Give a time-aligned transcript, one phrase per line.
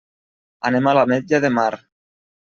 [0.69, 1.69] Anem a l'Ametlla de Mar.